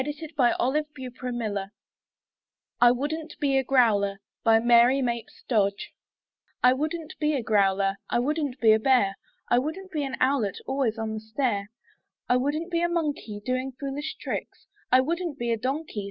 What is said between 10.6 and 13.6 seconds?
Always on a stare; I wouldn't be a monkey.